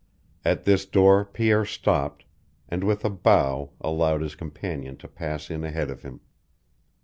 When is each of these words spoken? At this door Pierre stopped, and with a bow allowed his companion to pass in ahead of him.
At 0.43 0.63
this 0.63 0.87
door 0.87 1.23
Pierre 1.25 1.63
stopped, 1.63 2.25
and 2.67 2.83
with 2.83 3.05
a 3.05 3.09
bow 3.11 3.69
allowed 3.81 4.21
his 4.21 4.33
companion 4.33 4.97
to 4.97 5.07
pass 5.07 5.51
in 5.51 5.63
ahead 5.63 5.91
of 5.91 6.01
him. 6.01 6.21